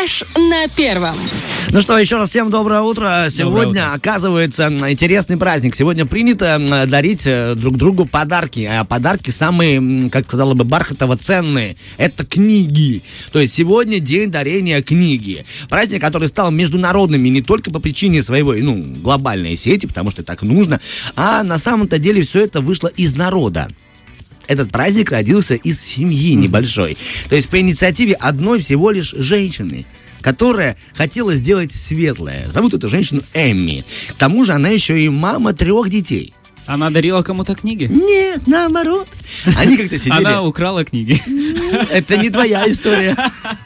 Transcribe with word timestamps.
Фреш 0.00 0.24
на 0.36 0.66
первом. 0.68 1.14
Ну 1.72 1.82
что, 1.82 1.98
еще 1.98 2.16
раз 2.16 2.30
всем 2.30 2.50
доброе 2.50 2.80
утро. 2.80 3.26
Сегодня, 3.30 3.82
утро. 3.82 3.92
оказывается, 3.92 4.68
интересный 4.88 5.36
праздник. 5.36 5.74
Сегодня 5.74 6.06
принято 6.06 6.86
дарить 6.86 7.26
э, 7.26 7.54
друг 7.54 7.76
другу 7.76 8.06
подарки. 8.06 8.60
А 8.70 8.84
подарки 8.84 9.28
самые, 9.28 10.08
как 10.08 10.24
сказала 10.24 10.54
бы, 10.54 10.64
бархатово 10.64 11.18
ценные. 11.18 11.76
Это 11.98 12.24
книги. 12.24 13.02
То 13.30 13.40
есть 13.40 13.52
сегодня 13.52 13.98
день 13.98 14.30
дарения 14.30 14.80
книги. 14.82 15.44
Праздник, 15.68 16.00
который 16.00 16.28
стал 16.28 16.50
международным 16.50 17.22
и 17.26 17.28
не 17.28 17.42
только 17.42 17.70
по 17.70 17.78
причине 17.78 18.22
своего, 18.22 18.54
ну, 18.54 18.82
глобальной 19.02 19.54
сети, 19.54 19.84
потому 19.84 20.10
что 20.10 20.22
так 20.22 20.40
нужно, 20.40 20.80
а 21.14 21.42
на 21.42 21.58
самом-то 21.58 21.98
деле 21.98 22.22
все 22.22 22.44
это 22.44 22.62
вышло 22.62 22.88
из 22.88 23.14
народа 23.14 23.68
этот 24.50 24.72
праздник 24.72 25.12
родился 25.12 25.54
из 25.54 25.80
семьи 25.80 26.34
небольшой. 26.34 26.98
То 27.28 27.36
есть 27.36 27.48
по 27.48 27.60
инициативе 27.60 28.14
одной 28.14 28.60
всего 28.60 28.90
лишь 28.90 29.10
женщины 29.12 29.86
которая 30.22 30.76
хотела 30.94 31.32
сделать 31.32 31.72
светлое. 31.72 32.46
Зовут 32.46 32.74
эту 32.74 32.90
женщину 32.90 33.22
Эмми. 33.32 33.86
К 34.10 34.12
тому 34.12 34.44
же 34.44 34.52
она 34.52 34.68
еще 34.68 35.00
и 35.00 35.08
мама 35.08 35.54
трех 35.54 35.88
детей. 35.88 36.34
Она 36.66 36.90
дарила 36.90 37.22
кому-то 37.22 37.54
книги? 37.54 37.84
Нет, 37.84 38.46
наоборот. 38.46 39.08
Они 39.56 39.78
как-то 39.78 39.96
сидели... 39.98 40.18
Она 40.18 40.42
украла 40.42 40.84
книги. 40.84 41.18
Это 41.90 42.18
не 42.18 42.28
твоя 42.28 42.68
история. 42.68 43.16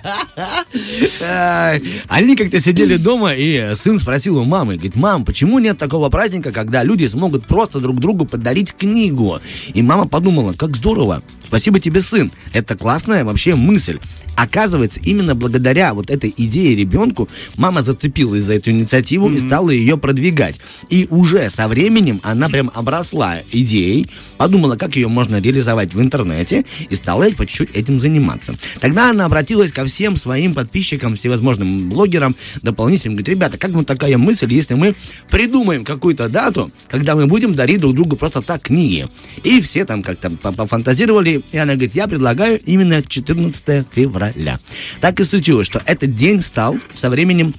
Они 2.09 2.37
как-то 2.37 2.61
сидели 2.61 2.97
дома, 2.97 3.33
и 3.35 3.75
сын 3.75 3.99
спросил 3.99 4.39
у 4.39 4.45
мамы, 4.45 4.75
говорит, 4.75 4.97
мам, 4.97 5.25
почему 5.25 5.59
нет 5.59 5.79
такого 5.79 6.11
праздника, 6.11 6.53
когда 6.53 6.83
люди 6.83 7.07
смогут 7.07 7.47
просто 7.47 7.81
друг 7.81 7.99
другу 8.01 8.27
подарить 8.27 8.75
книгу? 8.75 9.41
И 9.73 9.83
мама 9.83 10.07
подумала, 10.07 10.53
как 10.53 10.77
здорово, 10.77 11.23
спасибо 11.55 11.79
тебе, 11.79 12.01
сын, 12.01 12.33
это 12.53 12.77
классная 12.77 13.25
вообще 13.25 13.55
мысль. 13.55 14.01
Оказывается, 14.37 14.99
именно 15.05 15.37
благодаря 15.37 15.95
вот 15.95 16.11
этой 16.11 16.35
идее 16.37 16.75
ребенку 16.75 17.29
мама 17.57 17.83
зацепилась 17.83 18.43
за 18.43 18.55
эту 18.55 18.73
инициативу 18.73 19.31
и 19.31 19.39
стала 19.39 19.71
ее 19.71 19.97
продвигать. 19.97 20.61
И 20.91 21.07
уже 21.11 21.49
со 21.51 21.69
временем 21.69 22.19
она 22.25 22.49
прям 22.49 22.73
обросла 22.75 23.39
идеей, 23.53 24.09
подумала, 24.37 24.75
как 24.75 24.97
ее 24.97 25.07
можно 25.07 25.41
реализовать 25.41 25.95
в 25.95 26.01
интернете 26.01 26.65
и 26.91 26.97
стала 26.97 27.31
по 27.37 27.47
чуть-чуть 27.47 27.77
этим 27.77 28.01
заниматься. 28.01 28.57
Тогда 28.81 29.11
она 29.11 29.27
обратилась 29.27 29.71
ко 29.71 29.85
всем 29.85 30.17
своим 30.17 30.55
подписчикам, 30.55 31.15
всевозможным 31.15 31.89
блогерам, 31.89 32.35
дополнительным, 32.63 33.15
говорит, 33.15 33.29
ребята, 33.29 33.59
как 33.59 33.71
вам 33.71 33.85
такая 33.85 34.19
мысль, 34.19 34.53
если 34.53 34.75
мы 34.75 34.97
придумаем 35.31 35.85
какую-то 35.85 36.29
дату, 36.29 36.73
когда 36.89 37.15
мы 37.15 37.29
будем 37.29 37.55
дарить 37.55 37.79
друг 37.79 37.95
другу 37.95 38.17
просто 38.17 38.43
так 38.43 38.63
книги. 38.63 39.07
И 39.45 39.61
все 39.61 39.85
там 39.85 40.03
как-то 40.03 40.31
по- 40.31 40.53
пофантазировали, 40.53 41.44
и 41.53 41.59
она 41.59 41.75
говорит, 41.75 41.95
я 41.95 42.09
предлагаю 42.09 42.61
именно 42.65 43.03
14 43.03 43.87
февраля. 43.93 44.59
Так 45.01 45.21
и 45.21 45.25
случилось, 45.25 45.67
что 45.67 45.83
этот 45.87 46.15
день 46.15 46.41
стал 46.41 46.77
со 46.95 47.11
временем 47.11 47.55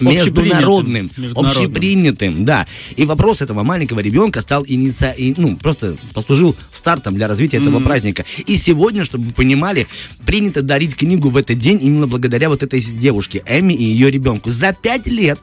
международным, 0.00 1.10
Международным. 1.16 1.46
общепринятым, 1.46 2.44
да. 2.44 2.66
И 2.96 3.04
вопрос 3.04 3.42
этого 3.42 3.62
маленького 3.62 4.00
ребенка 4.00 4.40
стал 4.40 4.64
иниция... 4.66 5.12
и, 5.12 5.34
ну, 5.36 5.56
просто 5.56 5.96
послужил 6.14 6.56
стартом 6.72 7.14
для 7.14 7.28
развития 7.28 7.58
этого 7.58 7.80
праздника. 7.80 8.24
И 8.46 8.56
сегодня, 8.56 9.04
чтобы 9.04 9.26
вы 9.26 9.32
понимали, 9.32 9.86
принято 10.24 10.62
дарить 10.62 10.96
книгу 10.96 11.28
в 11.28 11.36
этот 11.36 11.58
день 11.58 11.78
именно 11.82 12.06
благодаря 12.06 12.48
вот 12.48 12.62
этой 12.62 12.80
девушке 12.80 13.42
Эми 13.46 13.74
и 13.74 13.84
ее 13.84 14.10
ребенку. 14.10 14.50
За 14.50 14.72
пять 14.72 15.06
лет 15.06 15.38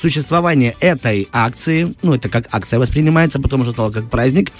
существования 0.00 0.74
этой 0.80 1.28
акции, 1.32 1.94
ну, 2.02 2.14
это 2.14 2.28
как 2.28 2.48
акция 2.52 2.78
воспринимается, 2.78 3.40
потом 3.40 3.62
уже 3.62 3.72
стало 3.72 3.90
как 3.90 4.10
праздник, 4.10 4.50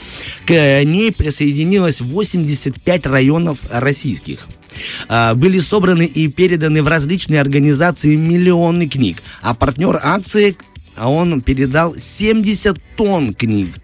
к 0.47 0.51
ней 0.85 1.13
присоединилось 1.13 2.01
85 2.01 3.07
районов 3.07 3.59
российских. 3.71 4.47
А, 5.09 5.35
Были 5.35 5.59
собраны 5.59 6.05
и 6.07 6.29
переданы 6.29 6.83
в 6.83 6.89
различные 6.89 7.41
организации 7.41 8.17
миллионы 8.17 8.89
книг. 8.89 9.23
А 9.43 9.55
партнер 9.55 10.01
акции, 10.03 10.57
он 11.03 11.41
передал 11.43 11.97
70 11.97 12.79
тонн 12.97 13.35
книг 13.35 13.75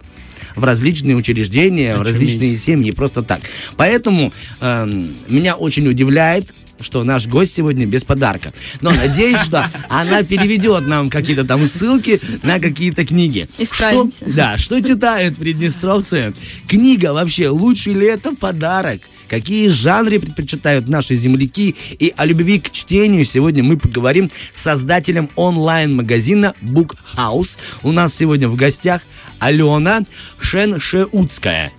в 0.57 0.65
различные 0.65 1.17
учреждения, 1.17 1.97
в 1.97 2.01
Очуметь. 2.03 2.15
различные 2.15 2.57
семьи, 2.57 2.91
просто 2.91 3.23
так. 3.23 3.41
Поэтому 3.77 4.33
эм, 4.61 5.15
меня 5.29 5.55
очень 5.57 5.89
удивляет, 5.89 6.53
что 6.83 7.03
наш 7.05 7.27
гость 7.27 7.55
сегодня 7.55 7.87
без 7.87 8.05
подарка. 8.05 8.53
Но 8.81 8.91
надеюсь, 8.91 9.41
что 9.41 9.71
она 9.89 10.23
переведет 10.23 10.87
нам 10.87 11.11
какие-то 11.11 11.45
там 11.45 11.65
ссылки 11.65 12.21
на 12.43 12.59
какие-то 12.61 13.05
книги. 13.05 13.49
Исправимся. 13.59 14.25
Что- 14.25 14.33
да, 14.35 14.59
что 14.59 14.81
читают 14.83 15.37
приднестровцы? 15.39 16.35
Книга 16.69 17.13
вообще, 17.13 17.49
лучший 17.49 17.95
ли 17.95 18.07
это 18.07 18.35
подарок? 18.35 19.01
Какие 19.29 19.69
жанры 19.69 20.19
предпочитают 20.19 20.89
наши 20.91 21.17
земляки? 21.17 21.75
И 21.99 22.13
о 22.17 22.27
любви 22.27 22.61
к 22.61 22.71
чтению 22.71 23.25
сегодня 23.25 23.63
мы 23.63 23.79
поговорим 23.79 24.31
с 24.53 24.61
создателем 24.61 25.31
онлайн-магазина 25.37 26.55
Book 26.61 26.97
House. 27.17 27.57
У 27.83 27.93
нас 27.93 28.15
сегодня 28.15 28.47
в 28.49 28.57
гостях 28.57 29.01
Алена 29.39 30.01
Шеншеутская. 30.39 31.73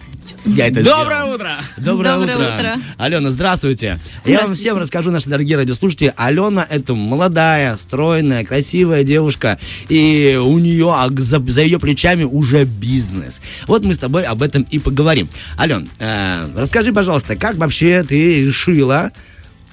Я 0.46 0.68
это 0.68 0.84
Доброе 0.84 1.18
сделал. 1.24 1.34
утро! 1.36 1.52
Доброе, 1.78 2.14
Доброе 2.18 2.36
утро. 2.38 2.56
утро. 2.56 2.82
Алена, 2.98 3.32
здравствуйте. 3.32 3.86
Я 3.88 3.94
вам 3.94 4.02
Здравствуйте. 4.26 4.62
всем 4.62 4.78
расскажу, 4.78 5.12
наши 5.12 5.30
дорогие 5.30 5.58
радиослушатели. 5.58 6.14
Алена 6.18 6.66
это 6.70 6.96
молодая, 6.96 7.76
стройная, 7.78 8.44
красивая 8.44 9.04
девушка. 9.04 9.58
И 9.90 10.40
у 10.44 10.58
нее 10.60 10.92
а, 10.94 11.10
за, 11.16 11.40
за 11.40 11.62
ее 11.62 11.80
плечами 11.80 12.24
уже 12.24 12.66
бизнес. 12.66 13.42
Вот 13.68 13.84
мы 13.86 13.94
с 13.94 13.98
тобой 13.98 14.24
об 14.24 14.42
этом 14.42 14.64
и 14.64 14.80
поговорим. 14.80 15.30
Ален, 15.58 15.90
э, 16.00 16.50
расскажи, 16.58 16.92
пожалуйста, 16.94 17.36
как 17.36 17.56
вообще 17.56 18.04
ты 18.04 18.46
решила 18.46 19.12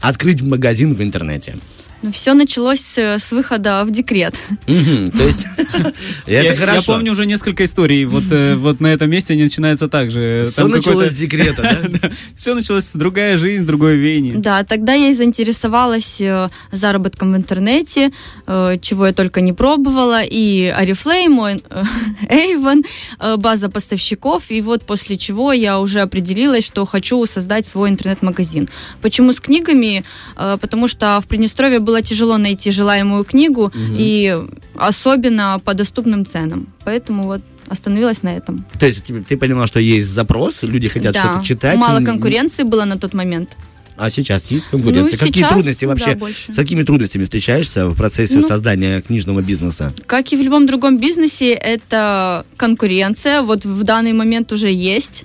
открыть 0.01 0.41
магазин 0.41 0.95
в 0.95 1.03
интернете? 1.03 1.57
Ну, 2.03 2.11
все 2.13 2.33
началось 2.35 2.97
э, 2.97 3.19
с 3.19 3.31
выхода 3.33 3.85
в 3.85 3.91
декрет. 3.91 4.35
Мгм, 4.67 5.11
То 5.11 5.23
есть, 5.23 5.41
Я, 6.27 6.43
это 6.45 6.55
я 6.55 6.57
хорошо. 6.57 6.95
помню 6.95 7.13
уже 7.13 7.27
несколько 7.27 7.65
историй. 7.65 8.07
Вот, 8.07 8.25
э, 8.31 8.55
вот 8.57 8.81
на 8.81 8.87
этом 8.87 9.11
месте 9.11 9.35
они 9.35 9.43
начинаются 9.43 9.87
так 9.89 10.11
же. 10.11 10.47
Все 10.51 10.67
началось 10.67 11.11
с 11.11 11.15
декрета, 11.15 11.63
да? 11.91 12.11
Все 12.35 12.55
началось 12.55 12.85
с 12.85 12.95
другая 12.95 13.37
жизнь, 13.37 13.67
другое 13.67 13.97
веяние. 13.97 14.35
Да, 14.37 14.65
тогда 14.65 14.95
я 14.95 15.09
и 15.09 15.13
заинтересовалась 15.13 16.21
э, 16.21 16.49
заработком 16.73 17.35
в 17.35 17.37
интернете, 17.37 18.13
э, 18.47 18.77
чего 18.81 19.07
я 19.07 19.13
только 19.13 19.43
не 19.43 19.53
пробовала, 19.53 20.23
и 20.23 20.73
Oriflame, 20.75 21.63
э, 21.69 21.83
Avon, 22.57 22.83
э, 23.19 23.37
база 23.37 23.69
поставщиков, 23.69 24.45
и 24.51 24.63
вот 24.63 24.85
после 24.87 25.19
чего 25.19 25.53
я 25.53 25.79
уже 25.79 26.01
определилась, 26.01 26.65
что 26.65 26.87
хочу 26.87 27.27
создать 27.27 27.67
свой 27.67 27.91
интернет-магазин. 27.91 28.71
Почему 29.03 29.35
с 29.35 29.41
книгами? 29.41 30.03
Э, 30.37 30.57
Потому 30.61 30.89
что 30.89 31.21
в 31.23 31.29
Приднестровье 31.29 31.79
было 31.91 32.03
тяжело 32.03 32.39
найти 32.39 32.71
желаемую 32.71 33.25
книгу, 33.25 33.73
и 33.99 34.39
особенно 34.77 35.61
по 35.65 35.75
доступным 35.75 36.25
ценам. 36.25 36.69
Поэтому 36.85 37.25
вот 37.25 37.41
остановилась 37.67 38.23
на 38.23 38.37
этом. 38.37 38.65
То 38.79 38.87
есть 38.87 39.05
ты, 39.05 39.23
ты 39.23 39.37
поняла, 39.37 39.67
что 39.67 39.81
есть 39.81 40.09
запрос, 40.09 40.63
люди 40.63 40.89
хотят 40.89 41.15
да, 41.15 41.23
что-то 41.23 41.45
читать. 41.45 41.79
мало 41.79 42.05
конкуренции 42.05 42.63
было 42.65 42.85
на 42.85 42.97
тот 42.97 43.15
момент. 43.15 43.57
А 43.97 44.09
сейчас 44.09 44.51
есть 44.53 44.69
конкуренция? 44.69 45.13
Ну, 45.13 45.19
Какие 45.19 45.43
сейчас, 45.43 45.51
трудности 45.51 45.85
да, 45.85 45.91
вообще? 45.91 46.15
больше. 46.15 46.53
С 46.53 46.57
какими 46.57 46.85
трудностями 46.85 47.25
встречаешься 47.25 47.87
в 47.87 47.97
процессе 47.97 48.39
Ну, 48.39 48.43
создания 48.43 49.03
книжного 49.03 49.43
бизнеса? 49.43 49.93
Как 50.07 50.33
и 50.33 50.37
в 50.37 50.41
любом 50.41 50.67
другом 50.67 50.99
бизнесе, 50.99 51.53
это 51.53 52.47
конкуренция. 52.57 53.43
Вот 53.43 53.65
в 53.65 53.83
данный 53.83 54.15
момент 54.15 54.53
уже 54.53 54.73
есть, 54.73 55.25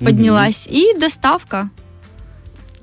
поднялась. 0.00 0.66
И 0.70 0.94
доставка. 0.98 1.70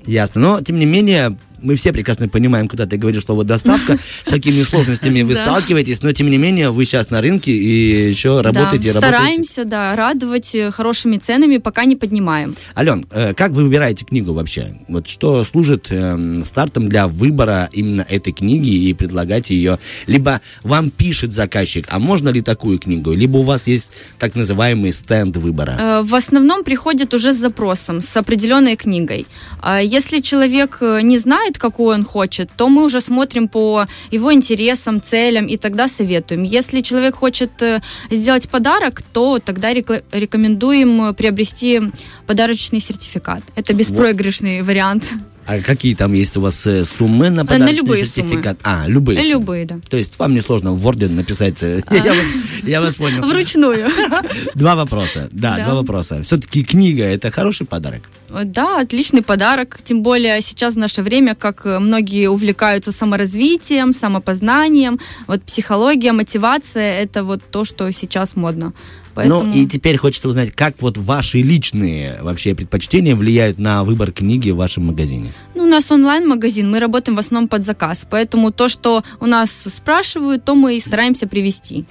Ясно. 0.06 0.40
Но, 0.40 0.60
тем 0.60 0.78
не 0.78 0.86
менее, 0.86 1.36
мы 1.62 1.76
все 1.76 1.92
прекрасно 1.92 2.28
понимаем, 2.28 2.68
куда 2.68 2.86
ты 2.86 2.96
говоришь 2.96 3.24
слово 3.24 3.44
доставка, 3.44 3.98
с 3.98 4.24
какими 4.30 4.62
сложностями 4.62 5.22
вы 5.22 5.34
сталкиваетесь, 5.34 6.02
но, 6.02 6.12
тем 6.12 6.30
не 6.30 6.38
менее, 6.38 6.70
вы 6.70 6.84
сейчас 6.84 7.10
на 7.10 7.20
рынке 7.20 7.52
и 7.52 8.08
еще 8.08 8.40
работаете, 8.40 8.92
да, 8.92 9.00
работаете. 9.00 9.16
стараемся, 9.18 9.64
да, 9.64 9.96
радовать 9.96 10.54
э, 10.54 10.70
хорошими 10.70 11.18
ценами, 11.18 11.58
пока 11.58 11.84
не 11.84 11.96
поднимаем. 11.96 12.54
Ален, 12.76 13.06
э, 13.10 13.34
как 13.34 13.52
вы 13.52 13.64
выбираете 13.64 14.04
книгу 14.04 14.32
вообще? 14.32 14.74
Вот 14.88 15.08
что 15.08 15.44
служит 15.44 15.86
эм, 15.90 16.44
стартом 16.44 16.88
для 16.88 17.06
выбора 17.08 17.68
именно 17.72 18.04
этой 18.08 18.32
книги 18.32 18.68
и 18.88 18.94
предлагать 18.94 19.50
ее? 19.50 19.78
Либо 20.06 20.40
вам 20.62 20.90
пишет 20.90 21.32
заказчик, 21.32 21.86
а 21.88 21.98
можно 21.98 22.28
ли 22.28 22.42
такую 22.42 22.78
книгу? 22.78 23.12
Либо 23.12 23.38
у 23.38 23.42
вас 23.42 23.66
есть 23.66 23.90
так 24.18 24.34
называемый 24.34 24.92
стенд 24.92 25.36
выбора? 25.36 25.76
Э, 25.78 26.02
В 26.02 26.14
основном 26.14 26.64
приходят 26.64 27.14
уже 27.14 27.32
с 27.32 27.36
запросом, 27.36 28.00
с 28.02 28.16
определенной 28.16 28.76
книгой. 28.76 29.26
А 29.60 29.80
Если 29.80 30.20
человек 30.20 30.78
не 30.80 31.18
знает, 31.18 31.51
какую 31.58 31.94
он 31.94 32.04
хочет, 32.04 32.50
то 32.56 32.68
мы 32.68 32.84
уже 32.84 33.00
смотрим 33.00 33.48
по 33.48 33.86
его 34.10 34.32
интересам, 34.32 35.00
целям 35.00 35.46
и 35.46 35.56
тогда 35.56 35.88
советуем. 35.88 36.42
Если 36.42 36.80
человек 36.80 37.16
хочет 37.16 37.50
э, 37.62 37.80
сделать 38.10 38.48
подарок, 38.48 39.02
то 39.12 39.38
тогда 39.38 39.72
рекомендуем 39.72 41.02
э, 41.02 41.12
приобрести 41.12 41.80
подарочный 42.26 42.80
сертификат. 42.80 43.42
Это 43.56 43.74
беспроигрышный 43.74 44.62
вариант. 44.62 45.04
А 45.44 45.58
какие 45.60 45.94
там 45.94 46.12
есть 46.12 46.36
у 46.36 46.40
вас 46.40 46.66
э, 46.66 46.84
суммы 46.84 47.28
на 47.30 47.44
подарочный 47.44 47.76
любые 47.78 48.04
сертификат? 48.06 48.58
А, 48.62 48.84
любые. 48.86 49.18
суммы. 49.18 49.30
Любые, 49.32 49.64
да. 49.66 49.80
То 49.90 49.96
есть 49.96 50.18
вам 50.18 50.34
не 50.34 50.40
сложно 50.40 50.72
в 50.72 50.86
Word 50.86 51.08
написать. 51.12 51.62
э, 51.62 51.82
Я 51.90 52.02
вас- 52.12 52.62
я 52.62 52.80
вас 52.80 52.94
понял. 52.94 53.22
Вручную. 53.26 53.90
Два 54.54 54.76
вопроса. 54.76 55.28
Да, 55.32 55.56
Да. 55.56 55.64
два 55.64 55.74
вопроса. 55.74 56.22
Все-таки 56.22 56.62
книга 56.62 57.02
это 57.04 57.30
хороший 57.32 57.66
подарок. 57.66 58.02
Да, 58.44 58.80
отличный 58.80 59.22
подарок. 59.22 59.78
Тем 59.84 60.02
более 60.02 60.40
сейчас 60.40 60.74
в 60.74 60.78
наше 60.78 61.02
время, 61.02 61.34
как 61.34 61.66
э, 61.66 61.80
многие 61.80 62.28
увлекаются 62.28 62.92
саморазвитием, 62.92 63.92
самопознанием, 63.92 65.00
вот 65.26 65.42
психология, 65.42 66.12
мотивация 66.12 67.00
это 67.00 67.24
вот 67.24 67.42
то, 67.50 67.64
что 67.64 67.90
сейчас 67.90 68.36
модно. 68.36 68.72
Поэтому... 69.14 69.42
Ну 69.42 69.52
и 69.52 69.66
теперь 69.66 69.98
хочется 69.98 70.28
узнать, 70.28 70.52
как 70.54 70.80
вот 70.80 70.96
ваши 70.96 71.42
личные 71.42 72.18
вообще 72.22 72.54
предпочтения 72.54 73.14
влияют 73.14 73.58
на 73.58 73.84
выбор 73.84 74.10
книги 74.12 74.50
в 74.50 74.56
вашем 74.56 74.86
магазине. 74.86 75.31
Ну, 75.54 75.64
у 75.64 75.66
нас 75.66 75.90
онлайн-магазин, 75.90 76.70
мы 76.70 76.80
работаем 76.80 77.16
в 77.16 77.18
основном 77.18 77.48
под 77.48 77.62
заказ, 77.62 78.06
поэтому 78.08 78.50
то, 78.50 78.68
что 78.68 79.02
у 79.20 79.26
нас 79.26 79.50
спрашивают, 79.50 80.44
то 80.44 80.54
мы 80.54 80.76
и 80.76 80.80
стараемся 80.80 81.26
привести. 81.26 81.84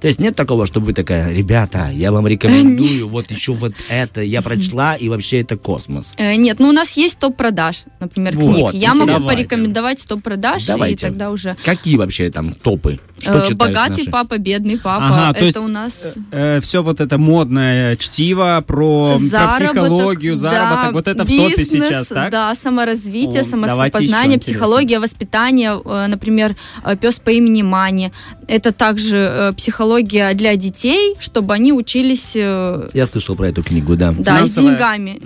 То 0.00 0.06
есть 0.06 0.20
нет 0.20 0.36
такого, 0.36 0.66
чтобы 0.66 0.86
вы 0.86 0.94
такая, 0.94 1.32
ребята, 1.34 1.90
я 1.92 2.12
вам 2.12 2.26
рекомендую 2.26 3.08
вот 3.08 3.30
еще 3.30 3.52
вот 3.52 3.74
это, 3.90 4.22
я 4.22 4.42
прочла, 4.42 4.94
и 4.94 5.08
вообще 5.08 5.40
это 5.40 5.56
космос. 5.56 6.12
Э, 6.18 6.34
Нет, 6.36 6.58
ну 6.58 6.68
у 6.68 6.72
нас 6.72 6.96
есть 6.96 7.18
топ-продаж, 7.18 7.84
например, 8.00 8.36
Вот, 8.36 8.70
книг. 8.70 8.82
Я 8.82 8.94
могу 8.94 9.06
давайте. 9.12 9.26
порекомендовать 9.26 10.06
топ-продаж, 10.06 10.64
и 10.64 10.66
Давайте. 10.66 11.06
тогда 11.06 11.30
уже... 11.30 11.56
Какие 11.64 11.96
вообще 11.96 12.30
там 12.30 12.52
топы? 12.52 13.00
Что 13.22 13.38
Э, 13.38 13.40
читают 13.42 13.56
Богатый 13.56 13.98
наши? 13.98 14.10
папа, 14.10 14.38
бедный 14.38 14.78
папа. 14.78 15.06
Ага, 15.06 15.32
то 15.32 15.36
это 15.38 15.44
есть, 15.46 15.56
у 15.56 15.68
нас... 15.68 16.14
все 16.60 16.82
вот 16.82 17.00
это 17.00 17.18
модное 17.18 17.96
чтиво 17.96 18.62
про, 18.66 19.16
про 19.16 19.18
Заработок, 19.18 19.70
психологию, 19.70 20.36
заработок, 20.36 20.86
да, 20.86 20.90
вот 20.92 21.08
это 21.08 21.24
в 21.24 21.28
топе 21.28 21.56
бизнес, 21.56 21.86
сейчас, 21.86 22.06
так? 22.08 22.30
Да, 22.30 22.54
саморазвитие, 22.54 23.42
О, 23.42 23.44
еще, 23.44 24.38
психология, 24.38 24.98
воспитание, 24.98 25.80
э, 25.84 26.06
например, 26.08 26.56
пес 27.00 27.20
по 27.20 27.30
имени 27.30 27.62
Мани. 27.62 28.12
Это 28.48 28.72
также 28.72 29.16
э, 29.16 29.52
психология 29.52 30.34
для 30.34 30.56
детей, 30.56 31.14
чтобы 31.20 31.54
они 31.54 31.72
учились 31.72 32.32
э, 32.34 32.88
Я 32.92 33.06
слышал 33.06 33.36
про 33.36 33.48
эту 33.48 33.62
книгу, 33.62 33.96
да. 33.96 34.14
да, 34.18 34.44
с 34.44 34.54
деньгами. 34.54 35.20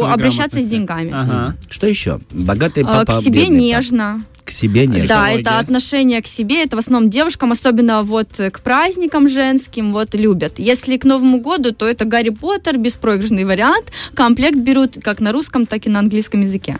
О, 0.00 0.06
обращаться 0.06 0.60
с 0.60 0.64
деньгами. 0.64 1.10
Ага. 1.12 1.56
Что 1.68 1.86
еще? 1.86 2.20
Богатый 2.30 2.82
Э, 2.82 2.84
папа, 2.84 3.18
К 3.18 3.22
себе 3.22 3.44
бедный 3.44 3.72
папа. 3.72 4.22
К 4.48 4.50
себе 4.50 4.86
нежно. 4.86 5.08
Да, 5.08 5.30
это 5.30 5.58
отношение 5.58 6.22
к 6.22 6.26
себе, 6.26 6.62
это 6.64 6.76
в 6.76 6.78
основном 6.78 7.10
девушкам, 7.10 7.52
особенно 7.52 8.02
вот 8.02 8.28
к 8.36 8.60
праздникам 8.60 9.28
женским, 9.28 9.92
вот 9.92 10.14
любят. 10.14 10.58
Если 10.58 10.96
к 10.96 11.04
Новому 11.04 11.38
году, 11.38 11.72
то 11.72 11.86
это 11.86 12.06
Гарри 12.06 12.30
Поттер, 12.30 12.78
беспроигрышный 12.78 13.44
вариант. 13.44 13.92
Комплект 14.14 14.56
берут 14.56 14.96
как 15.02 15.20
на 15.20 15.32
русском, 15.32 15.66
так 15.66 15.86
и 15.86 15.90
на 15.90 15.98
английском 15.98 16.40
языке. 16.40 16.78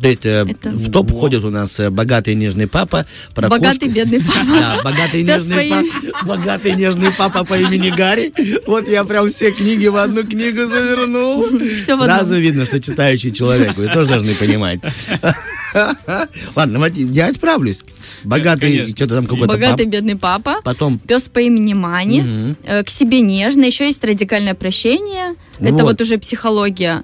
То 0.00 0.08
есть 0.08 0.24
э, 0.24 0.46
Это- 0.48 0.70
в 0.70 0.90
топ 0.90 1.10
входит 1.10 1.44
у 1.44 1.50
нас 1.50 1.78
э, 1.80 1.90
богатый 1.90 2.34
нежный 2.34 2.66
папа, 2.66 3.04
про 3.34 3.48
Богатый 3.48 3.80
кошку. 3.86 3.94
бедный 3.94 4.20
папа. 4.20 4.46
Да, 4.48 4.80
богатый 4.82 5.22
нежный 5.22 5.68
папа, 5.68 6.26
богатый 6.26 6.76
нежный 6.76 7.10
папа 7.12 7.44
по 7.44 7.58
имени 7.58 7.90
Гарри. 7.90 8.32
Вот 8.66 8.88
я 8.88 9.04
прям 9.04 9.28
все 9.28 9.50
книги 9.50 9.86
в 9.88 9.96
одну 9.96 10.24
книгу 10.24 10.64
завернул. 10.64 11.42
Всё 11.76 11.96
в 11.96 12.04
Сразу 12.04 12.34
видно, 12.36 12.64
что 12.64 12.80
читающий 12.80 13.30
человек. 13.32 13.76
Вы 13.76 13.88
тоже 13.88 14.08
должны 14.10 14.34
понимать. 14.34 14.80
Ладно, 16.56 16.84
я 16.94 17.32
справлюсь. 17.32 17.82
Богатый, 18.24 18.88
что-то 18.88 19.16
там 19.16 19.26
какой-то 19.26 19.46
Богатый 19.46 19.84
пап. 19.84 19.92
бедный 19.92 20.16
папа. 20.16 20.56
Потом 20.64 20.98
Пес 20.98 21.28
по 21.28 21.38
имени 21.38 21.74
Мани. 21.74 22.54
Э, 22.64 22.82
К 22.84 22.90
себе 22.90 23.20
нежно. 23.20 23.64
Еще 23.64 23.86
есть 23.86 24.02
радикальное 24.04 24.54
прощение. 24.54 25.34
Это 25.58 25.72
Вот. 25.74 25.82
вот 25.82 26.00
уже 26.00 26.18
психология. 26.18 27.02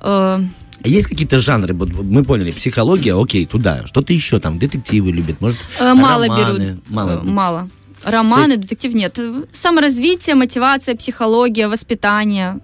Э, 0.00 0.40
есть 0.88 1.08
какие-то 1.08 1.40
жанры, 1.40 1.74
вот 1.74 1.90
мы 1.92 2.24
поняли, 2.24 2.52
психология, 2.52 3.14
окей, 3.20 3.46
туда. 3.46 3.86
Что-то 3.86 4.12
еще 4.12 4.38
там, 4.38 4.58
детективы 4.58 5.12
любят, 5.12 5.40
может, 5.40 5.58
э, 5.80 5.94
Мало 5.94 6.26
романы? 6.26 6.58
берут. 6.58 6.90
Мало. 6.90 7.10
Э, 7.10 7.22
Мало. 7.22 7.68
Романы, 8.04 8.56
детектив 8.58 8.94
нет. 8.94 9.18
Саморазвитие, 9.52 10.34
мотивация, 10.34 10.94
психология, 10.94 11.68
воспитание. 11.68 12.60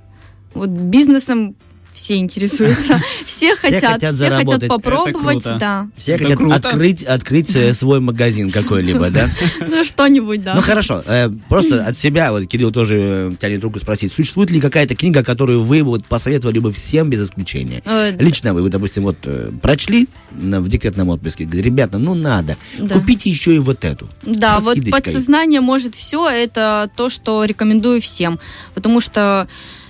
Вот 0.52 0.68
бизнесом 0.68 1.54
все 2.00 2.16
интересуются. 2.16 3.02
Все 3.26 3.54
хотят, 3.54 4.02
все 4.02 4.30
хотят 4.30 4.66
попробовать, 4.66 5.44
да. 5.58 5.88
Все 5.96 6.16
хотят 6.16 6.40
открыть, 6.40 7.02
открыть 7.04 7.54
э, 7.54 7.74
свой 7.74 8.00
магазин 8.00 8.50
какой-либо, 8.50 9.10
да? 9.10 9.28
Ну, 9.68 9.84
что-нибудь, 9.84 10.42
да. 10.42 10.54
Ну 10.54 10.62
хорошо, 10.62 11.02
э, 11.06 11.28
просто 11.48 11.84
от 11.84 11.98
себя, 11.98 12.32
вот 12.32 12.46
Кирилл 12.46 12.72
тоже 12.72 12.96
э, 12.98 13.34
тянет 13.38 13.62
руку 13.62 13.78
спросить, 13.78 14.12
существует 14.12 14.50
ли 14.50 14.60
какая-то 14.60 14.96
книга, 14.96 15.22
которую 15.22 15.62
вы 15.62 15.82
вот 15.82 16.04
посоветовали 16.06 16.58
бы 16.58 16.72
всем 16.72 17.10
без 17.10 17.22
исключения? 17.24 17.82
Лично 18.18 18.54
вы, 18.54 18.62
вы, 18.62 18.70
допустим, 18.70 19.04
вот 19.04 19.18
прочли 19.60 20.08
в 20.32 20.68
декретном 20.68 21.10
отпуске, 21.10 21.44
ребята, 21.44 21.98
ну 21.98 22.14
надо, 22.14 22.56
Да. 22.78 22.94
купите 22.94 23.28
еще 23.28 23.54
и 23.54 23.58
вот 23.58 23.84
эту. 23.84 24.08
Да, 24.22 24.60
вот 24.60 24.78
подсознание 24.90 25.60
может 25.60 25.94
все, 25.94 26.28
это 26.28 26.90
то, 26.96 27.10
что 27.10 27.44
рекомендую 27.44 28.00
всем. 28.00 28.38
Потому 28.74 29.00
что 29.00 29.48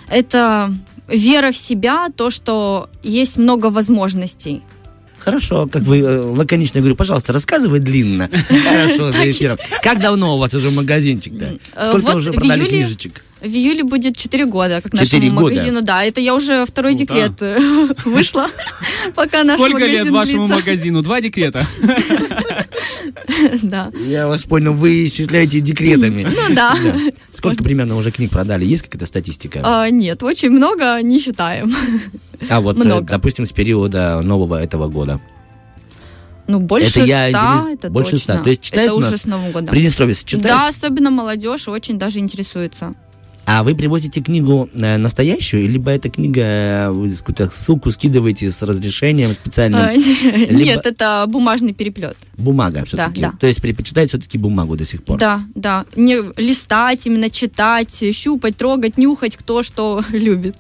это 0.08 0.74
вера 1.10 1.50
в 1.52 1.56
себя, 1.56 2.08
то, 2.16 2.30
что 2.30 2.88
есть 3.02 3.36
много 3.36 3.66
возможностей. 3.66 4.62
Хорошо, 5.18 5.68
как 5.70 5.82
вы 5.82 5.98
э, 5.98 6.20
лаконично 6.20 6.80
говорю, 6.80 6.96
пожалуйста, 6.96 7.34
рассказывай 7.34 7.78
длинно. 7.78 8.30
Хорошо, 8.48 9.12
за 9.12 9.30
эфиром. 9.30 9.58
Как 9.82 10.00
давно 10.00 10.36
у 10.36 10.38
вас 10.38 10.54
уже 10.54 10.70
магазинчик-то? 10.70 11.56
Э, 11.76 11.86
Сколько 11.88 12.16
уже 12.16 12.32
продали 12.32 12.66
книжечек? 12.66 13.22
В 13.42 13.46
июле 13.46 13.84
будет 13.84 14.16
4 14.16 14.46
года, 14.46 14.80
как 14.82 14.92
нашему 14.94 15.30
года? 15.34 15.54
магазину. 15.54 15.82
Да, 15.82 16.04
это 16.04 16.20
я 16.20 16.34
уже 16.34 16.64
второй 16.66 16.96
Круто. 16.96 17.14
декрет 17.14 17.32
э, 17.42 17.58
вышла, 18.06 18.48
пока 19.14 19.44
наш 19.44 19.56
Сколько 19.58 19.74
магазин 19.80 20.04
лет 20.04 20.10
вашему 20.10 20.46
длится. 20.46 20.54
магазину? 20.56 21.02
Два 21.02 21.20
декрета? 21.20 21.66
Да. 23.62 23.90
Я 24.04 24.28
вас 24.28 24.44
понял, 24.44 24.72
вы 24.72 25.06
исчисляете 25.06 25.60
декретами. 25.60 26.26
Ну 26.28 26.54
да. 26.54 26.76
Сколько 27.32 27.62
примерно 27.62 27.96
уже 27.96 28.10
книг 28.10 28.30
продали? 28.30 28.64
Есть 28.64 28.82
какая-то 28.84 29.06
статистика? 29.06 29.60
А, 29.62 29.88
Нет, 29.90 30.22
очень 30.22 30.50
много 30.50 31.00
не 31.02 31.18
считаем. 31.18 31.72
А 32.48 32.60
вот, 32.60 32.84
э, 32.84 33.00
допустим, 33.02 33.46
с 33.46 33.52
периода 33.52 34.20
нового 34.22 34.62
этого 34.62 34.88
года. 34.88 35.20
Ну, 36.46 36.58
больше 36.58 37.00
Это 37.00 37.04
я 37.04 37.28
ста, 37.30 37.62
интерес- 37.64 37.74
это 37.74 37.90
больше 37.90 38.10
точно. 38.12 38.34
ста. 38.34 38.42
То 38.42 38.50
есть 38.50 38.62
читают 38.62 38.88
Это 38.90 38.94
уже 38.96 39.10
нас 39.12 39.20
с 39.20 39.24
Новым 39.24 39.52
годом. 39.52 39.68
Приднестровье 39.68 40.14
читают? 40.16 40.42
Да, 40.42 40.66
особенно 40.68 41.10
молодежь 41.10 41.68
очень 41.68 41.96
даже 41.98 42.18
интересуется. 42.18 42.94
А 43.52 43.64
вы 43.64 43.74
привозите 43.74 44.20
книгу 44.20 44.70
э, 44.74 44.96
настоящую, 44.96 45.68
либо 45.68 45.90
эта 45.90 46.08
книга, 46.08 46.40
э, 46.40 46.90
вы 46.90 47.10
какую-то 47.10 47.50
ссылку 47.50 47.90
скидываете 47.90 48.48
с 48.48 48.62
разрешением 48.62 49.32
специальным? 49.32 49.80
А, 49.80 49.92
Нет, 50.52 50.86
это 50.86 51.24
бумажный 51.26 51.72
переплет. 51.72 52.16
Бумага 52.36 52.84
все-таки. 52.84 53.20
да. 53.20 53.32
То 53.40 53.48
есть 53.48 53.60
предпочитают 53.60 54.10
все-таки 54.10 54.38
бумагу 54.38 54.76
до 54.76 54.86
сих 54.86 55.02
пор. 55.02 55.18
Да, 55.18 55.40
да. 55.56 55.84
Не 55.96 56.18
листать, 56.36 57.04
именно 57.06 57.28
читать, 57.28 58.04
щупать, 58.14 58.56
трогать, 58.56 58.96
нюхать, 58.96 59.36
кто 59.36 59.64
что 59.64 60.00
любит. 60.10 60.54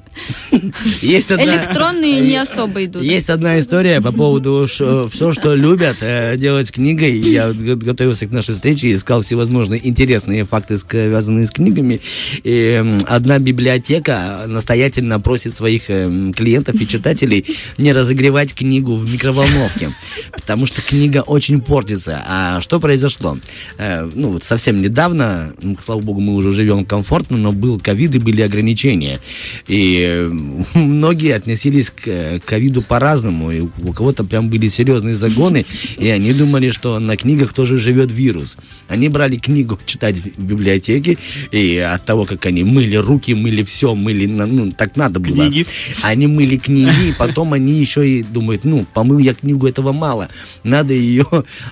Есть 1.00 1.30
одна, 1.30 1.44
Электронные 1.44 2.20
не 2.20 2.36
особо 2.36 2.84
идут. 2.84 3.04
Есть 3.04 3.30
одна 3.30 3.60
история 3.60 4.00
по 4.00 4.10
поводу 4.10 4.66
все, 4.66 5.32
что 5.32 5.54
любят 5.54 5.98
э, 6.00 6.36
делать 6.36 6.66
с 6.66 6.72
книгой. 6.72 7.16
Я 7.18 7.52
готовился 7.52 8.26
к 8.26 8.32
нашей 8.32 8.54
встрече, 8.54 8.92
искал 8.92 9.22
всевозможные 9.22 9.86
интересные 9.88 10.44
факты, 10.44 10.76
связанные 10.76 11.46
с 11.46 11.52
книгами. 11.52 12.00
И 12.42 12.79
одна 13.06 13.38
библиотека 13.38 14.44
настоятельно 14.46 15.20
просит 15.20 15.56
своих 15.56 15.90
эм, 15.90 16.32
клиентов 16.32 16.80
и 16.80 16.86
читателей 16.86 17.44
не 17.78 17.92
разогревать 17.92 18.54
книгу 18.54 18.96
в 18.96 19.12
микроволновке, 19.12 19.90
потому 20.32 20.66
что 20.66 20.82
книга 20.82 21.22
очень 21.26 21.60
портится. 21.60 22.22
А 22.26 22.60
что 22.60 22.80
произошло? 22.80 23.38
Э, 23.78 24.08
Ну, 24.14 24.30
вот 24.30 24.44
совсем 24.44 24.82
недавно, 24.82 25.52
ну, 25.62 25.76
слава 25.82 26.00
богу, 26.00 26.20
мы 26.20 26.34
уже 26.34 26.52
живем 26.52 26.84
комфортно, 26.84 27.36
но 27.36 27.52
был 27.52 27.80
ковид 27.80 28.14
и 28.14 28.18
были 28.18 28.42
ограничения. 28.42 29.20
И 29.68 30.00
э, 30.00 30.30
многие 30.74 31.34
относились 31.34 31.90
к 31.90 32.06
э, 32.06 32.40
ковиду 32.44 32.82
по-разному. 32.82 33.50
И 33.50 33.60
у 33.60 33.92
кого-то 33.92 34.24
прям 34.24 34.48
были 34.48 34.68
серьезные 34.68 35.14
загоны, 35.14 35.64
и 35.98 36.08
они 36.08 36.32
думали, 36.32 36.70
что 36.70 36.98
на 36.98 37.16
книгах 37.16 37.52
тоже 37.52 37.78
живет 37.78 38.10
вирус. 38.12 38.56
Они 38.88 39.08
брали 39.08 39.36
книгу 39.36 39.78
читать 39.86 40.16
в 40.16 40.42
библиотеке, 40.42 41.18
и 41.50 41.78
от 41.78 42.04
того, 42.04 42.24
как 42.24 42.46
они 42.46 42.59
мыли 42.64 42.96
руки, 42.96 43.34
мыли 43.34 43.62
все, 43.64 43.94
мыли, 43.94 44.26
ну, 44.26 44.72
так 44.72 44.96
надо 44.96 45.20
было. 45.20 45.34
Книги. 45.34 45.66
Они 46.02 46.26
мыли 46.26 46.56
книги, 46.56 47.08
и 47.08 47.12
потом 47.12 47.52
они 47.52 47.72
еще 47.72 48.08
и 48.08 48.22
думают, 48.22 48.64
ну, 48.64 48.86
помыл 48.94 49.18
я 49.18 49.34
книгу, 49.34 49.66
этого 49.66 49.92
мало. 49.92 50.28
Надо 50.64 50.92
ее 50.94 51.26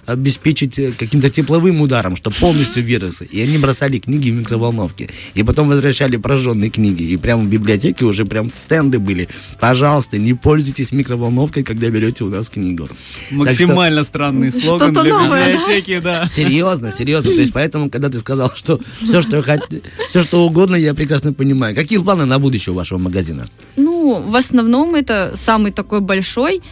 обеспечить 0.07 0.78
э, 0.78 0.92
каким-то 0.99 1.30
тепловым 1.30 1.80
ударом, 1.80 2.16
чтобы 2.16 2.37
полностью 2.37 2.83
вирусы. 2.83 3.25
И 3.26 3.40
они 3.40 3.59
бросали 3.59 3.99
книги 3.99 4.30
в 4.30 4.35
микроволновке. 4.35 5.09
И 5.35 5.42
потом 5.42 5.68
возвращали 5.68 6.16
прожженные 6.16 6.71
книги. 6.71 7.02
И 7.02 7.16
прямо 7.16 7.42
в 7.45 7.49
библиотеке 7.49 8.04
уже 8.04 8.25
прям 8.25 8.50
стенды 8.50 8.99
были. 8.99 9.28
Пожалуйста, 9.61 10.18
не 10.18 10.35
пользуйтесь 10.35 10.92
микроволновкой, 10.92 11.62
когда 11.62 11.88
берете 11.90 12.25
у 12.25 12.28
нас 12.30 12.49
книгу. 12.49 12.88
Так 12.88 12.97
что- 13.28 13.35
Максимально 13.37 14.04
странный 14.04 14.50
слоган 14.50 14.92
Что-то 14.92 15.02
для 15.04 15.18
новое, 15.18 15.45
да? 15.47 15.52
библиотеки, 15.52 15.99
да. 16.00 16.28
Серьезно, 16.28 16.92
серьезно. 16.97 17.30
То 17.33 17.40
есть 17.40 17.52
поэтому, 17.52 17.90
когда 17.90 18.09
ты 18.09 18.18
сказал, 18.18 18.52
что 18.54 18.80
все, 19.02 19.23
что, 19.23 19.38
хот- 19.40 19.83
все, 20.09 20.23
что 20.23 20.47
угодно, 20.47 20.76
я 20.79 20.95
прекрасно 20.95 21.33
понимаю. 21.33 21.75
Какие 21.75 21.99
планы 21.99 22.25
на 22.25 22.39
будущее 22.39 22.73
у 22.73 22.77
вашего 22.77 22.99
магазина? 22.99 23.45
Ну, 23.77 24.23
в 24.27 24.37
основном 24.37 24.95
это 24.95 25.33
самый 25.37 25.73
такой 25.73 26.01
большой, 26.01 26.63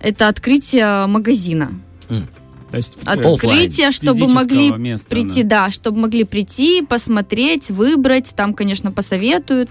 это 0.00 0.28
открытие 0.28 1.06
магазина. 1.06 1.70
То 2.70 2.76
есть 2.76 2.98
э, 3.06 3.10
Открытие, 3.10 3.90
чтобы 3.92 4.28
могли 4.28 4.70
места, 4.70 5.08
прийти, 5.08 5.42
да, 5.42 5.70
чтобы 5.70 6.00
могли 6.00 6.24
прийти, 6.24 6.82
посмотреть, 6.82 7.70
выбрать, 7.70 8.34
там, 8.36 8.52
конечно, 8.52 8.92
посоветуют. 8.92 9.70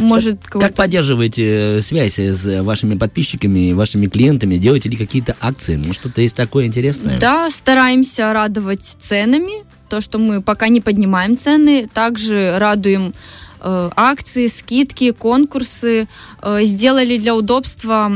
Может, 0.00 0.40
Как 0.42 0.52
кого-то- 0.52 0.72
поддерживаете 0.72 1.76
э, 1.78 1.80
связь 1.80 2.18
с 2.18 2.62
вашими 2.62 2.96
подписчиками, 2.96 3.72
вашими 3.72 4.06
клиентами? 4.06 4.56
Делаете 4.56 4.88
ли 4.88 4.96
какие-то 4.96 5.36
акции? 5.40 5.76
Может, 5.76 5.94
что-то 5.94 6.20
есть 6.20 6.34
такое 6.34 6.66
интересное? 6.66 7.18
Да, 7.20 7.48
стараемся 7.50 8.32
радовать 8.32 8.96
ценами, 9.00 9.64
то, 9.88 10.00
что 10.00 10.18
мы 10.18 10.42
пока 10.42 10.68
не 10.68 10.80
поднимаем 10.80 11.36
цены, 11.38 11.88
также 11.92 12.58
радуем 12.58 13.14
э, 13.60 13.90
акции, 13.96 14.46
скидки, 14.48 15.10
конкурсы, 15.12 16.08
Э, 16.42 16.60
сделали 16.64 17.16
для 17.18 17.34
удобства 17.34 18.12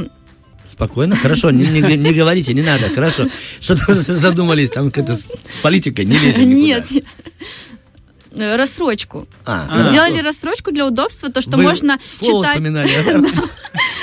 Спокойно, 0.70 1.16
хорошо, 1.16 1.50
не, 1.50 1.66
не- 1.66 1.96
не 1.96 2.12
говорите, 2.12 2.54
не 2.54 2.62
надо, 2.62 2.88
хорошо. 2.94 3.26
Что-то 3.58 3.94
задумались, 3.94 4.70
там 4.70 4.90
какая-то 4.90 5.18
политикой, 5.62 6.04
не 6.04 6.14
никуда. 6.16 6.44
нет 6.44 6.86
рассрочку. 8.56 9.26
А, 9.44 9.66
А. 9.70 9.88
Сделали 9.90 10.20
рассрочку 10.20 10.70
для 10.70 10.86
удобства, 10.86 11.30
то, 11.30 11.40
что 11.40 11.56
Вы 11.56 11.62
можно 11.64 11.98
слово 12.08 12.44
читать. 12.44 12.56
вспоминали. 12.56 12.90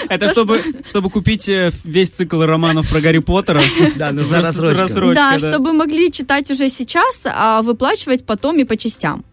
Это 0.10 0.30
чтобы, 0.30 0.62
чтобы 0.88 1.10
купить 1.10 1.50
э, 1.50 1.72
весь 1.84 2.10
цикл 2.10 2.42
романов 2.44 2.90
про 2.90 3.02
Гарри 3.02 3.20
Поттера. 3.20 3.62
Да, 3.96 4.12
нужна 4.12 4.38
Рас- 4.38 4.46
рассрочка. 4.58 4.82
рассрочка, 4.82 5.16
да, 5.16 5.40
чтобы 5.40 5.74
могли 5.74 6.12
читать 6.12 6.50
уже 6.52 6.70
сейчас, 6.70 7.22
а 7.26 7.62
выплачивать 7.62 8.26
потом 8.26 8.58
и 8.60 8.64
по 8.64 8.76
частям. 8.78 9.24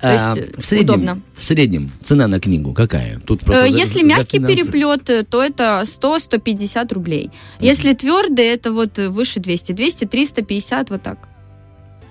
То 0.00 0.08
А, 0.08 0.34
есть, 0.34 0.56
в 0.56 0.64
среднем, 0.64 0.94
удобно. 0.94 1.20
в 1.36 1.46
среднем 1.46 1.92
цена 2.02 2.26
на 2.26 2.40
книгу 2.40 2.72
какая? 2.72 3.20
Тут 3.26 3.40
просто 3.40 3.66
Э, 3.66 3.70
за- 3.70 3.76
Если 3.78 4.00
за 4.00 4.06
мягкий 4.06 4.38
финансы. 4.38 4.56
переплет, 4.56 5.10
э, 5.10 5.24
то 5.24 5.42
это 5.42 5.82
100-150 5.84 6.92
рублей. 6.94 7.30
Если 7.60 7.92
твердый, 7.92 8.46
это 8.46 8.72
вот 8.72 8.98
э, 8.98 9.08
выше 9.10 9.40
200. 9.40 9.72
200, 9.72 10.06
350, 10.06 10.88
вот 10.90 11.02
так. 11.02 11.28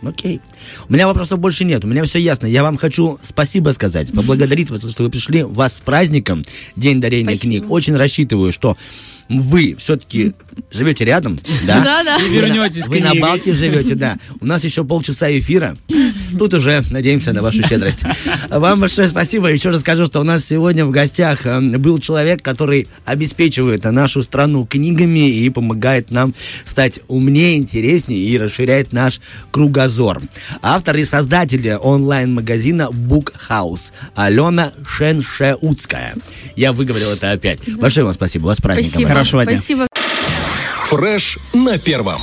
Окей. 0.01 0.39
У 0.87 0.93
меня 0.93 1.07
вопросов 1.07 1.39
больше 1.39 1.65
нет. 1.65 1.83
У 1.83 1.87
меня 1.87 2.03
все 2.03 2.19
ясно. 2.19 2.45
Я 2.45 2.63
вам 2.63 2.77
хочу 2.77 3.19
спасибо 3.21 3.71
сказать, 3.71 4.11
поблагодарить 4.13 4.69
вас, 4.69 4.89
что 4.89 5.03
вы 5.03 5.09
пришли. 5.09 5.43
Вас 5.43 5.75
с 5.77 5.79
праздником, 5.79 6.45
День 6.75 7.01
дарения 7.01 7.35
Спасибо. 7.35 7.41
книг. 7.41 7.71
Очень 7.71 7.95
рассчитываю, 7.95 8.51
что 8.51 8.77
вы 9.29 9.75
все-таки 9.77 10.33
живете 10.71 11.05
рядом, 11.05 11.39
да? 11.67 11.83
Да-да. 11.83 12.17
И 12.17 12.29
вернетесь 12.29 12.87
Вы 12.87 12.97
к 12.97 13.01
на. 13.01 13.15
Балтии 13.15 13.51
живете, 13.51 13.95
да. 13.95 14.17
У 14.41 14.45
нас 14.45 14.63
еще 14.63 14.83
полчаса 14.83 15.29
эфира. 15.31 15.77
Тут 16.39 16.53
уже 16.53 16.81
надеемся 16.89 17.33
на 17.33 17.41
вашу 17.41 17.67
щедрость. 17.67 17.99
Вам 18.49 18.79
большое 18.79 19.09
спасибо. 19.09 19.51
Еще 19.51 19.71
раз 19.71 19.81
скажу, 19.81 20.05
что 20.05 20.21
у 20.21 20.23
нас 20.23 20.45
сегодня 20.45 20.85
в 20.85 20.91
гостях 20.91 21.45
э, 21.45 21.59
был 21.59 21.99
человек, 21.99 22.41
который 22.41 22.87
обеспечивает 23.03 23.83
нашу 23.83 24.21
страну 24.21 24.65
книгами 24.65 25.29
и 25.29 25.49
помогает 25.49 26.11
нам 26.11 26.33
стать 26.63 27.01
умнее, 27.09 27.57
интереснее 27.57 28.19
и 28.19 28.37
расширяет 28.37 28.93
наш 28.93 29.19
кругозор. 29.51 30.21
Автор 30.61 30.95
и 30.95 31.03
создатель 31.03 31.73
онлайн-магазина 31.73 32.89
Book 32.89 33.33
House 33.49 33.91
Алена 34.15 34.71
Шеншеуцкая. 34.87 36.15
Я 36.55 36.71
выговорил 36.71 37.11
это 37.11 37.31
опять. 37.31 37.59
Большое 37.75 38.05
вам 38.05 38.13
спасибо. 38.13 38.45
Вас 38.45 38.59
с 38.59 38.61
праздником. 38.61 38.91
Спасибо. 38.91 39.09
Хорошего 39.09 39.45
дня. 39.45 39.57
Спасибо. 39.57 39.87
Фреш 40.87 41.37
на 41.53 41.77
первом. 41.77 42.21